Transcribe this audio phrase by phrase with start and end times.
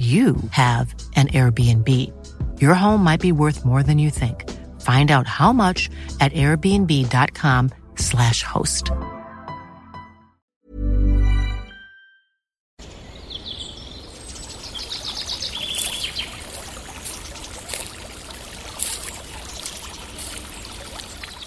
[0.00, 2.12] you have an Airbnb.
[2.60, 4.44] Your home might be worth more than you think.
[4.82, 5.88] Find out how much
[6.20, 8.92] at airbnb.com/slash host.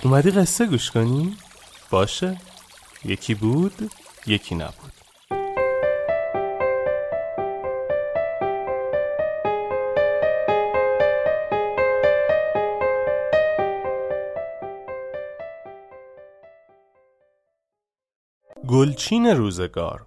[0.04, 1.38] اومدی قصه گوش کنی؟
[1.90, 2.38] باشه
[3.06, 3.92] یکی بود
[4.28, 4.93] یکی نبود
[18.69, 20.07] گلچین روزگار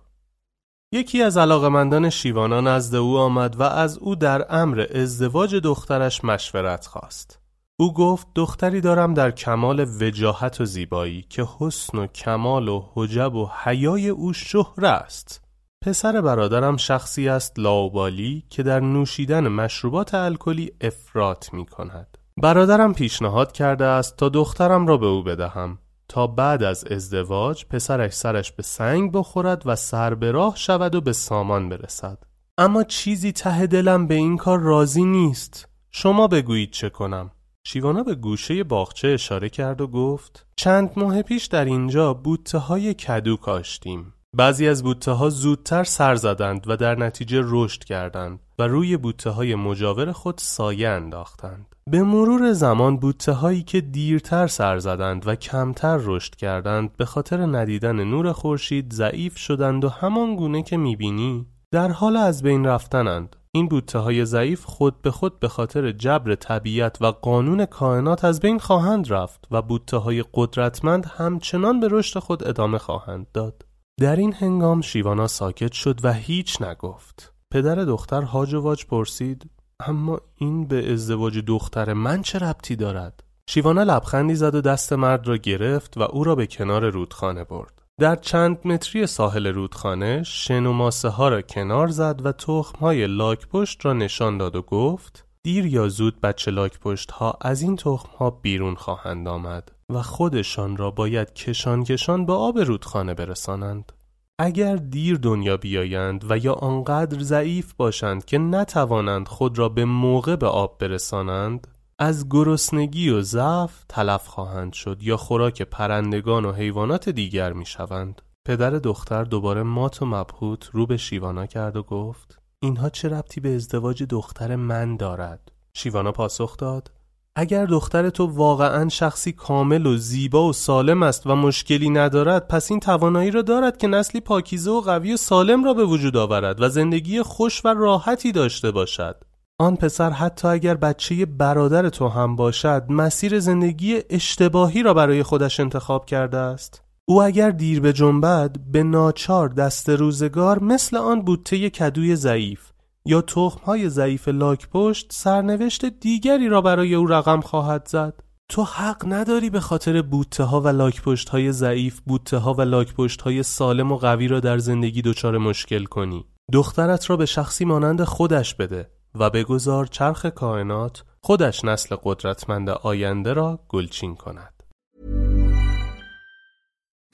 [0.92, 6.86] یکی از علاقمندان شیوانا نزد او آمد و از او در امر ازدواج دخترش مشورت
[6.86, 7.40] خواست.
[7.80, 13.36] او گفت دختری دارم در کمال وجاهت و زیبایی که حسن و کمال و حجب
[13.36, 15.42] و حیای او شهره است.
[15.86, 22.18] پسر برادرم شخصی است لاوبالی که در نوشیدن مشروبات الکلی افراط می کند.
[22.38, 25.80] برادرم پیشنهاد کرده است تا دخترم را به او بدهم
[26.10, 31.02] تا بعد از ازدواج پسرش سرش به سنگ بخورد و سر به راه شود و
[31.02, 32.24] به سامان برسد.
[32.58, 35.68] اما چیزی ته دلم به این کار راضی نیست.
[35.92, 37.32] شما بگویید چه کنم.
[37.64, 42.94] شیوانا به گوشه باغچه اشاره کرد و گفت چند ماه پیش در اینجا بوته های
[42.94, 48.64] کدو کاشتیم بعضی از بوته ها زودتر سر زدند و در نتیجه رشد کردند و
[48.64, 51.76] روی بوته های مجاور خود سایه انداختند.
[51.92, 57.46] به مرور زمان بوته هایی که دیرتر سر زدند و کمتر رشد کردند به خاطر
[57.46, 63.36] ندیدن نور خورشید ضعیف شدند و همان گونه که می‌بینی در حال از بین رفتنند.
[63.52, 68.40] این بوته های ضعیف خود به خود به خاطر جبر طبیعت و قانون کائنات از
[68.40, 73.67] بین خواهند رفت و بوته های قدرتمند همچنان به رشد خود ادامه خواهند داد.
[74.00, 79.50] در این هنگام شیوانا ساکت شد و هیچ نگفت پدر دختر هاج و واج پرسید
[79.80, 85.28] اما این به ازدواج دختر من چه ربطی دارد؟ شیوانا لبخندی زد و دست مرد
[85.28, 87.82] را گرفت و او را به کنار رودخانه برد.
[88.00, 93.08] در چند متری ساحل رودخانه شن و ماسه ها را کنار زد و تخم های
[93.08, 97.62] لاک پشت را نشان داد و گفت دیر یا زود بچه لاک پشت ها از
[97.62, 103.14] این تخم ها بیرون خواهند آمد و خودشان را باید کشان کشان به آب رودخانه
[103.14, 103.92] برسانند.
[104.40, 110.36] اگر دیر دنیا بیایند و یا آنقدر ضعیف باشند که نتوانند خود را به موقع
[110.36, 111.68] به آب برسانند
[112.00, 118.22] از گرسنگی و ضعف تلف خواهند شد یا خوراک پرندگان و حیوانات دیگر می شوند.
[118.46, 123.42] پدر دختر دوباره مات و مبهوت رو به شیوانا کرد و گفت اینها چه ربطی
[123.42, 126.92] به ازدواج دختر من دارد؟ شیوانا پاسخ داد
[127.40, 132.72] اگر دختر تو واقعا شخصی کامل و زیبا و سالم است و مشکلی ندارد پس
[132.72, 136.62] این توانایی را دارد که نسلی پاکیزه و قوی و سالم را به وجود آورد
[136.62, 139.16] و زندگی خوش و راحتی داشته باشد.
[139.60, 145.60] آن پسر حتی اگر بچه برادر تو هم باشد مسیر زندگی اشتباهی را برای خودش
[145.60, 146.84] انتخاب کرده است.
[147.06, 152.72] او اگر دیر به جنبد به ناچار دست روزگار مثل آن بوته کدوی ضعیف
[153.08, 159.04] یا تخمهای ضعیف لاک پشت سرنوشت دیگری را برای او رقم خواهد زد تو حق
[159.14, 163.22] نداری به خاطر بوته ها و لاک پشت های ضعیف بوته ها و لاک پشت
[163.22, 168.04] های سالم و قوی را در زندگی دچار مشکل کنی دخترت را به شخصی مانند
[168.04, 174.54] خودش بده و بگذار چرخ کائنات خودش نسل قدرتمند آینده را گلچین کند.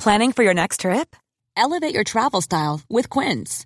[0.03, 1.15] Planning for your next trip?
[1.57, 3.65] Elevate your travel style with Quince.